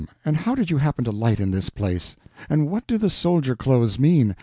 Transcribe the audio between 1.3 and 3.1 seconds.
in this place? And what do the